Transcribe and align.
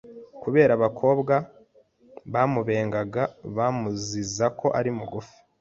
kubera 0.41 0.71
abakobwa 0.75 1.35
bamubengaga 2.33 3.23
bamuziza 3.55 4.45
ko 4.59 4.67
ari 4.79 4.89
mugufi 4.97 5.35